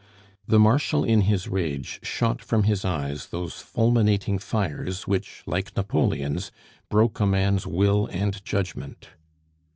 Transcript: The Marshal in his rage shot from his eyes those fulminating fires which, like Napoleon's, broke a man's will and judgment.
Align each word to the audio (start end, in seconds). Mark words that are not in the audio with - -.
The 0.47 0.57
Marshal 0.57 1.03
in 1.03 1.21
his 1.29 1.47
rage 1.47 1.99
shot 2.01 2.41
from 2.41 2.63
his 2.63 2.83
eyes 2.83 3.27
those 3.27 3.59
fulminating 3.61 4.39
fires 4.39 5.05
which, 5.05 5.43
like 5.45 5.77
Napoleon's, 5.77 6.51
broke 6.89 7.19
a 7.19 7.27
man's 7.27 7.67
will 7.67 8.07
and 8.07 8.43
judgment. 8.43 9.09